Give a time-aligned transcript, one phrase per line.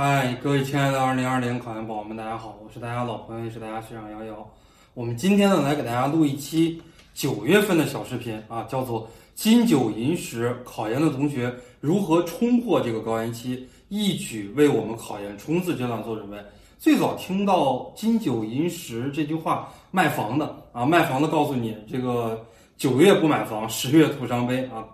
[0.00, 4.48] 嗨，各位亲爱的二零二零考研宝宝们，大家好，我是大家老朋友，也是大家学长瑶瑶。
[4.94, 6.80] 我们今天呢，来给大家录一期
[7.12, 16.36] 九月份的小视频啊，叫做“金九银十”，考研的同学如何冲破这个高原期，一举为我们考研冲刺阶段做准备。
[16.78, 22.46] 最早听到“金九银十”这句话，卖房的啊，卖房的告诉你，这个
[22.76, 24.86] 九月不买房，十月徒伤悲啊。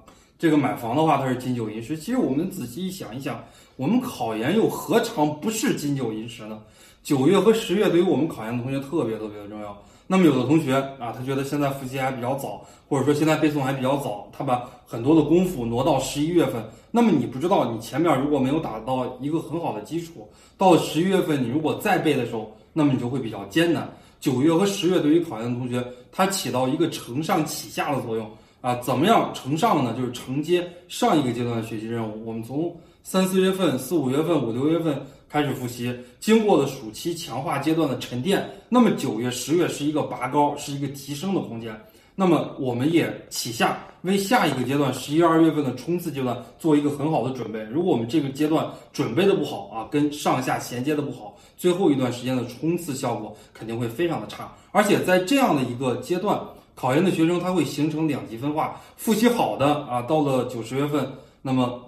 [0.45, 1.97] 这个买房的话，它是金九银十。
[1.97, 3.43] 其实我们仔细一想一想，
[3.77, 6.61] 我们考研又何尝不是金九银十呢？
[7.03, 9.75] 九月和十月对于我们考研的同学特别特别的重要。
[10.07, 16.63] 那么有的同学啊，他觉得现在复习还比较早，或者说现在背诵还比较早，他把很多的功夫挪到十一月份。
[16.91, 23.91] 那么你不知道，你前面如果没有打到一个很好的基础，到十一月份，你如果再背的时候，那么你就会比较艰难。
[24.21, 25.83] 九月和十月对于考研的同学，
[26.13, 28.31] 它起到一个承上启下的作用。
[28.65, 29.93] 啊，怎么样承上呢？
[29.93, 32.25] 就是承接上一个阶段的学习任务。
[32.25, 41.79] 我们从三四月份、四五月份、五六月份开始复习，经过了暑期强化阶段的沉淀，那么九月、十月是一个拔高，是一个提升的空间。
[42.15, 47.63] 那么我们也起下为下一个阶段十一二月份的冲刺阶段做一个很好的准备。
[47.65, 54.51] 如果我们这个阶段准备的不好啊，跟上下衔接的不好，最后一段时间的冲刺效果肯定会非常的差。
[54.73, 56.41] 而且在这样的一个阶段。
[56.75, 61.09] 考研的学生他会形成两极分化，复习好的啊，到了九十月份，
[61.41, 61.81] 那么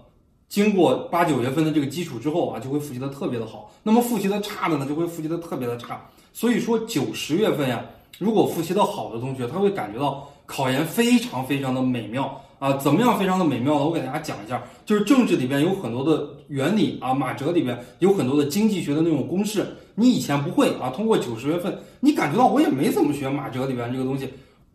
[0.48, 3.73] 经过八九月份的这个基础之后啊，就会复习的特别的好。
[3.83, 6.01] 那么复习的差的呢，就会复习的特别的差。
[6.33, 7.84] 所以说九十月份呀，
[8.19, 12.75] 如果复习的好的同学，他会感觉到考研非常非常的美妙啊。
[12.75, 13.84] 怎么样非常的美妙呢？
[13.84, 24.28] 我给大家讲一下，就是政治里边有很多的原理啊，马哲里边有很多的经济学的那种公式，你以前不会啊，通过九十月份，你感觉到我也没怎么学马哲里边这个东西。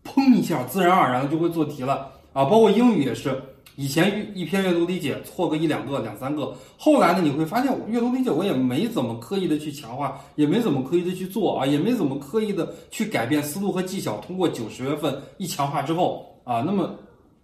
[0.04, 2.44] 砰一下，自然而然的就会做题了啊！
[2.46, 3.42] 包括英语也是，
[3.76, 14.18] 以前一篇阅读理解错个一两个、两三个，后来呢，你会发现阅读理解我也没怎么刻意的去强化，也没怎么刻意的去做啊，也没怎么刻意的去改变思路和技巧。
[14.18, 16.96] 通过九十月份一强化之后啊，那么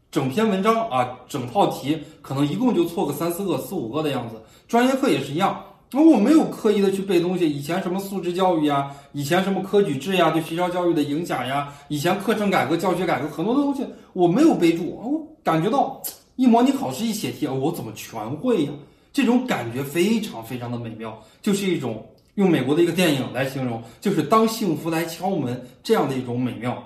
[0.09, 4.41] 整篇文章啊，整套题可能一共就错个三四个、四五个的样子。
[4.67, 5.63] 专业课也是一样。
[5.89, 16.01] 那我没有刻意的去背东西，以前什么素质教育呀，以前什么科举制呀，对学校教育的影响呀，以前课程改革、教学改革很多的东西我没有背住，我感觉到
[16.35, 18.71] 一模拟考试一写题，我怎么全会呀？
[19.13, 22.05] 这种感觉非常非常的美妙，就是一种
[22.35, 26.83] 用美国的一个电影来形容，就是当幸福来敲门这样的一种美妙。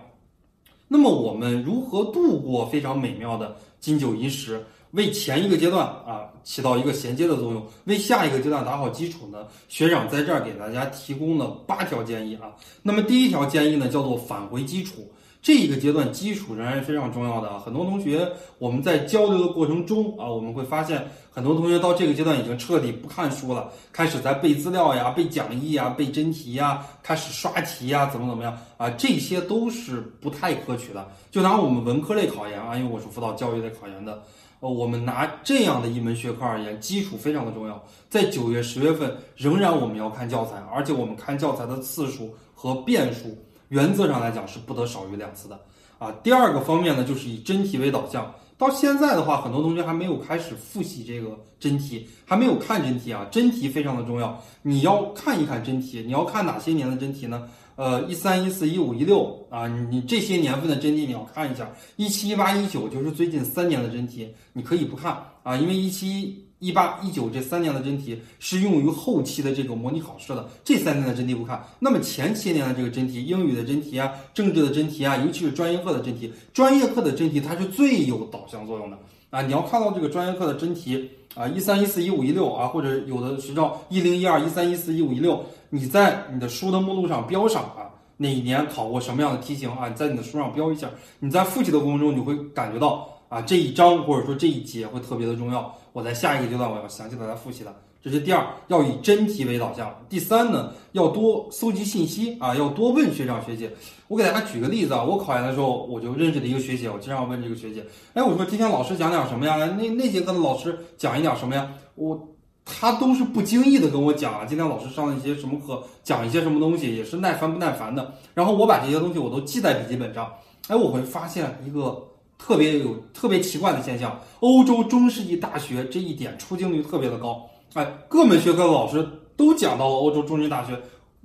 [0.87, 4.63] 那么我们如何度过非常美妙的金九银十？
[4.91, 9.47] 为前一个阶段啊起到一个衔接的作用，为下一个阶段打好基础呢？
[9.67, 12.51] 学长在这儿给大家提供了八条建议啊。
[12.81, 15.11] 那么第一条建议呢，叫做返回基础。
[15.43, 17.59] 这一个阶段基础仍然是非常重要的啊。
[17.65, 28.87] 很多同学我们在交流的过程中啊，我们会发现很多同学到这个阶段已经彻底不看书了，开始在背资料呀、背讲义呀、背真题呀，开始刷题呀，怎么怎么样啊？
[28.91, 31.07] 这些都是不太可取的。
[31.31, 34.21] 就拿我们文科类考研啊，因为我是辅导教育类考研的。
[34.61, 37.83] 呃，我们拿这样的一门学科而言，基础非常的重要。
[38.09, 43.35] 在九月、十月份，仍然我们要看教材，而且我们看教材的次数和遍数，
[43.69, 45.59] 原则上来讲是不得少于两次的。
[45.97, 48.31] 啊，第二个方面呢，就是以真题为导向。
[48.55, 53.27] 到现在的话，很多同学还没有开始复习这个真题，还没有看真题啊。
[53.31, 56.03] 真题非常的重要，你要看一看真题。
[56.05, 57.49] 你要看哪些年的真题呢？
[57.75, 71.65] 呃，一三一四一五一六啊，你这些年份的真题你要看一下，一七一八一九就是最近三年的真题，你可以不看啊，因为一七一八一九这三年的真题是用于后期的这个模拟考试的，这三年的真题不看。
[71.79, 78.99] 那么前七年的这个真题，英语的真题啊，政治的真题啊，尤其是专业课的真题，专业课的真题它是最有导向作用的
[79.31, 85.41] 啊，你要看到这个专业课的真题啊，一三一四一五一六啊，或者有的学校一零一二一三一四一五一六。
[85.69, 89.87] 你在你的书的目录上标上啊，哪一年考过什么样的题型啊？
[89.87, 90.89] 你在你的书上标一下。
[91.19, 95.73] 你在复习的过程中，你会感觉到啊，这一章或者说这一节会特别的重要。
[95.93, 97.73] 我在下一个阶段我要详细的来复习的。
[98.03, 99.93] 这是第二，要以真题为导向。
[100.09, 103.71] 第三呢，要多搜集信息啊，要多问学长学姐。
[104.07, 109.55] 我给大家举个例子啊，我考研的时候我就认识的一个学姐，我经常问这个学姐，哎，我说今天老师讲点什么呀？
[109.57, 111.71] 那那节课的老师讲一点什么呀？
[111.95, 112.27] 我。
[112.63, 118.13] 他都是不经意的跟我讲啊，今天老师上了一些什么课，讲一些什么东西，也是耐烦不耐烦的。
[118.35, 120.31] 然后我把这些东西我都记在笔记本上。
[120.67, 127.49] 哎，我会发现一个特别有特别奇怪的现象：欧洲中世纪大学这一点出镜率特别的高。
[127.73, 129.07] 哎，各门学科的老师
[129.37, 130.77] 都讲到了欧洲中世纪大学。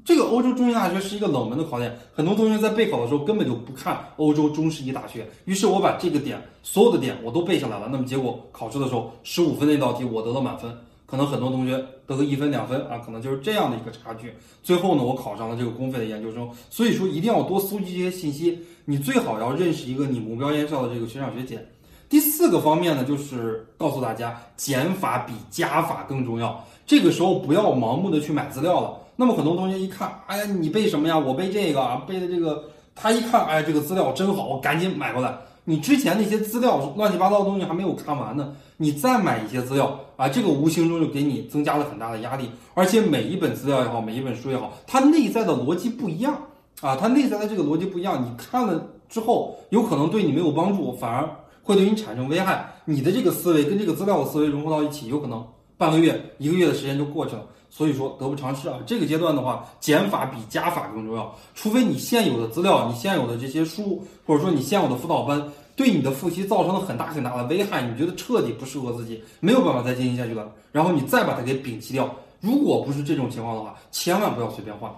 [0.05, 5.29] 这个欧洲中世纪大学是一个冷门的考点，很多同学在备考的时候根本就不看欧洲中世纪大学。
[5.47, 7.89] 于是我把这个点所有的点我都背下来了。
[7.91, 10.73] 那么结果考试的时候，十五分那道题我得了满分。
[11.07, 14.33] 可能很多同学得个一分两分啊，可能就是这样的一个差距。
[14.63, 16.49] 最后呢，我考上了这个公费的研究生。
[16.71, 18.59] 所以说，一定要多搜集这些信息。
[18.85, 21.65] 你最好要认识一个你目标院校的这个学长学姐。
[22.09, 26.65] 第四个方面呢，就是告诉大家，减法比加法更重要。
[26.87, 28.93] 这个时候不要盲目的去买资料了。
[29.17, 31.19] 那么很多同学一看，哎呀，你背什么呀？
[31.19, 32.65] 我背这个啊，背的这个。
[32.95, 35.35] 他一看，哎，这个资料真好，我赶紧买过来。
[35.65, 42.49] 你之前那些资料乱七八糟的东西还没有看完呢，你再买一些资料啊，这个无形中就给你增加了很大的压力。
[42.73, 46.35] 而且每一本资料也好，每一本书也好，它内在的逻辑不一样
[46.81, 48.25] 啊，它内在的这个逻辑不一样。
[48.25, 51.29] 你看了之后，有可能对你没有帮助，反而
[51.67, 52.73] 会对你产生危害。
[52.85, 55.45] 你的这个思维跟这个资料的思维融合到一起，有可能
[55.77, 57.43] 半个月、一个月的时间就过去了。
[57.69, 58.79] 所以说得不偿失啊！
[58.87, 61.35] 这个阶段的话，减法比加法更重要。
[61.55, 65.43] 除非你现有的资料、你现有的这些书，或者说你现有的辅导班，
[65.75, 72.09] 对你的复习造成了很大很大的危害，你觉得彻底不适合自己，没有办法再进行下去了，然后你再把它给摒弃掉。
[72.41, 74.91] 如果不是这种情况的话，千万不要随便换。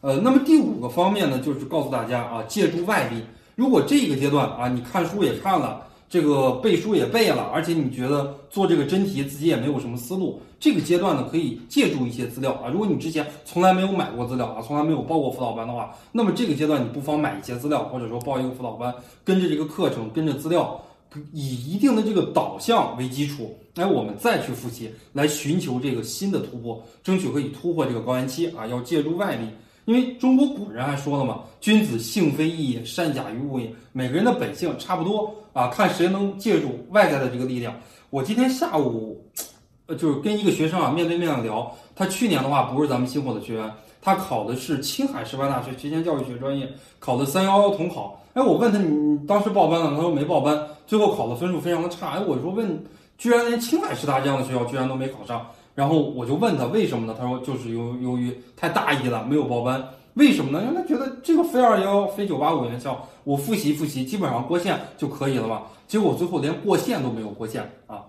[0.00, 3.20] 呃，那么第五个方面呢，就是告诉大家啊，借助外力。
[3.56, 5.82] 如果这个阶段啊，你看书也看了。
[6.12, 12.68] 这个背书也背了，而且你觉得做这个真题自己也没有什么思路，这个阶段呢可以借助一些资料啊。
[12.68, 18.94] 如果你之前从来没有买过资料啊，从来没有报过辅导班的话，那么这个阶段你不妨买一些资料，或者说报一个辅导班，
[19.24, 20.78] 跟着这个课程，跟着资料，
[21.32, 28.66] 以一定的这个导向为基础，来我们再去复习，来寻求这个新的突破，争取可以突破这个高原期啊。
[28.66, 29.46] 要借助外力。
[29.84, 37.74] 因为中国古人还说了嘛，“君子性非异也，善假于物也。”每个人的本性差不多啊，看谁能借助外在的这个力量。
[38.10, 39.20] 我今天下午，
[39.86, 46.68] 呃，就是跟一个学生啊面对面的聊，他去年的话不是咱们星火的学员，他考的是青海师范大学学前教育学专业，
[47.00, 48.20] 考的三幺幺统考。
[48.34, 52.10] 哎，我问他你当时报班了，他说没报班，最后考的分数非常的差。
[52.10, 52.82] 哎，我说问，
[53.18, 55.44] 居然连青海师大这样的学校居然都没考上。
[55.74, 57.16] 然后我就问他为什么呢？
[57.18, 59.82] 他说就是由由于太大意了，没有报班。
[60.14, 60.62] 为什么呢？
[60.62, 65.62] 因为他觉得这个非二幺幺、非九八五院校，我复习复习，基本上过线就可以了嘛。
[65.88, 68.04] 结果最后连过线都没有过线啊。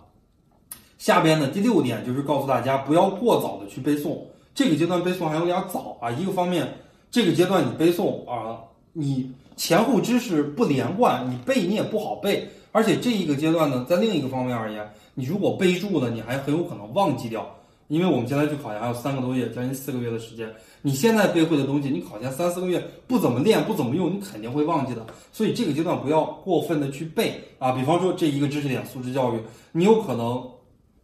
[0.98, 4.18] 下边呢第六点就是告诉大家不要过早的去背诵，
[4.54, 6.12] 这个阶段背诵还有点早啊。
[6.12, 6.68] 一个方面，
[7.10, 8.60] 这个阶段你背诵啊，
[8.92, 12.50] 你前后知识不连贯，你背你也不好背。
[12.74, 14.94] 而且这一个阶段呢，在另一个方面而言。
[15.16, 17.48] 你如果背住了，你还很有可能忘记掉，
[17.88, 20.52] 因为我们现在去考研还有三个多月，将近四个月的时间。
[20.82, 25.06] 你现在背会的东西，你考前三四个月不怎么练，不怎么用，你肯定会忘记的。
[25.32, 27.72] 所以这个阶段不要过分的去背啊。
[27.74, 29.40] 比方说这一个知识点，素质教育，
[29.72, 30.44] 你有可能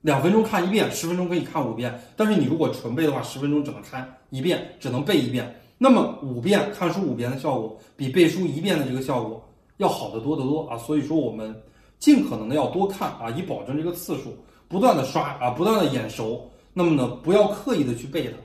[0.02, 1.94] 两分钟看一遍，十分钟可以看五遍。
[2.18, 5.56] 但是你如果纯背的话，十分钟只能看一遍，只能背一遍。
[5.78, 9.48] 那么五遍看书五遍的效果，比背书一遍的这个效果
[9.78, 10.76] 要好得多得多啊。
[10.80, 11.56] 所以说我们。
[12.00, 14.36] 尽可能的要多看啊，以保证这个次数，
[14.68, 16.50] 不断的刷啊，不断的眼熟。
[16.74, 18.38] 那么呢，不要刻意的去背它。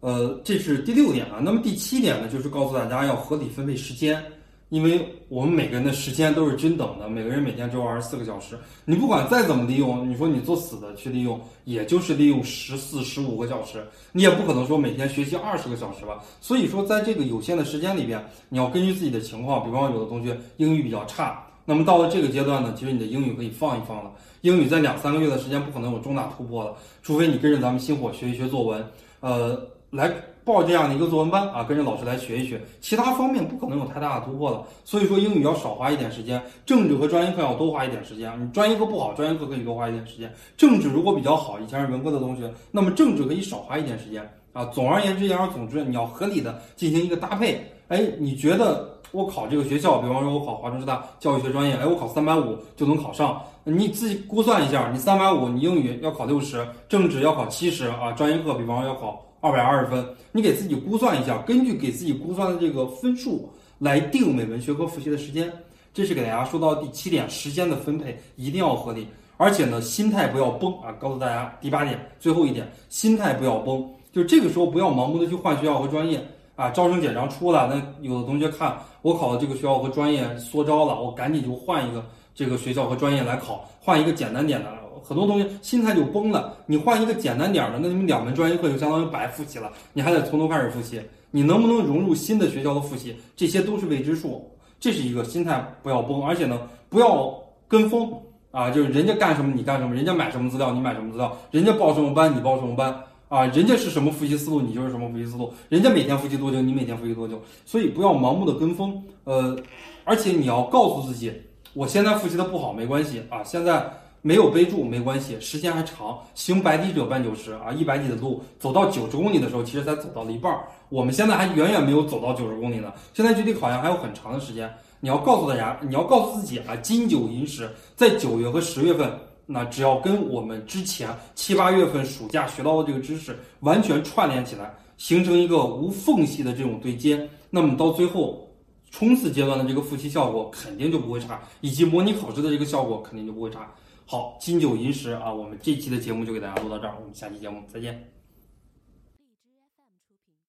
[0.00, 1.40] 呃，这是第六点啊。
[1.42, 4.22] 那么第七点呢，就是告诉大家要合理分配时间。
[4.70, 8.56] 因为我们每个人的时间都是均等的，每个人每天只有二十四个小时。
[8.84, 16.22] 你不管再怎么利用，你说你作死的去利用，也就是利用十四、十五个小时，你也不可能说每天学习二十个小时吧。
[16.40, 21.44] 所以说，在这个有限的时间里边，你要根据自己的情况，比方说有的同学英语比较差。
[21.70, 24.10] 那么到了这个阶段呢，其实你的英语可以放一放了。
[24.40, 28.84] 英语在两三个月的时间不可能有重大突破了，除非你跟着咱们星火学一学作文，
[29.20, 29.56] 呃，
[29.90, 30.12] 来
[30.44, 34.64] 报这样的一个作文班啊，跟着老师来学一学，其他方面不可能有太大的突破了。
[34.84, 38.32] 所以说英语要少花一点时间，政治和专业课要多花一点时间。
[38.42, 40.34] 你专业课不好，专业课可以多花一点时间。
[40.56, 44.64] 政治如果比较好，以前是文科的同学，那么政治可以少花一点时间啊。
[44.74, 47.64] 总而言之，言而总之，你要合理的进行一个搭配。
[47.86, 48.89] 哎，你觉得？
[49.12, 53.42] 我考这个学校，比方说我考华中师大教育学专业，哎，我考三百五就能考上。
[53.64, 65.52] 你自己估算一下，你三百五，你英语要考六十，政治要考七十啊，专业课比方说要考二百二十分，你给自己估算一下，根据给自己估算的这个分数来定每门学科复习的时间。
[65.92, 70.92] 这是给大家说到第七点，时间的分配一定要合理，而且呢，心态不要崩啊。
[71.00, 76.24] 告诉大家第八点，最后一点，心态不要崩，就这个时候不要盲目的去换学校和专业。
[76.60, 84.68] 啊，招生简章出了，那有的同学看我考的这个学校和专业缩招了，我赶紧就换一个这个学校和专业来考，换一个简单点的。
[85.02, 91.00] 很多同学心态就崩了，你换一个简单点的，那你们两门专业课就相当于白复习了，你还得从头开始复习。
[91.30, 94.46] 你能不能融入新的学校的复习，这些都是未知数。
[94.78, 97.34] 这是一个心态不要崩，而且呢，不要
[97.66, 98.12] 跟风
[98.50, 102.94] 啊，就是人家干什么你干什么，人家买什么资料你买什么资料，人家报什么班你报什么班。
[103.30, 105.54] 啊，人家是什么复习思路，你就是什么复习思路。
[105.68, 107.40] 人家每天复习多久，你每天复习多久。
[107.64, 109.56] 所以不要盲目的跟风，呃，
[110.02, 111.32] 而且你要告诉自己，
[111.72, 113.40] 我现在复习的不好没关系啊。
[113.44, 113.88] 现在
[114.20, 120.64] 没有备注没关系，时间还长，行百里者半九十啊，一百里的路走到九十公里的时候，其实才走到了一半儿。
[120.88, 124.68] 我们现在还远远没有走到九十公里呢，现在距离考研还有很长的时间。
[124.98, 129.08] 你要告诉大家，你要告诉自己啊，金九银十，在九月和十月份，
[129.52, 138.46] 那只要跟我们之前七八月份暑假学到的这个知识完全串联起来，形成一个无缝隙的这种对接，那么到最后。
[138.92, 143.72] 冲刺阶段的这个复习效果肯定就不会差，以及模拟考试的这个效果肯定就不会差。
[144.04, 148.19] 好，金九银十啊，我们这期的节目就给大家录到这儿，我们下期节目再见。